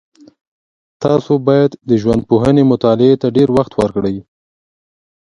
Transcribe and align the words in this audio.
تاسو 1.03 1.31
باید 1.47 1.71
د 1.89 1.91
ژوندپوهنې 2.01 2.63
مطالعې 2.71 3.15
ته 3.21 3.27
ډېر 3.37 3.49
وخت 3.57 3.71
ورکړئ. 3.75 4.15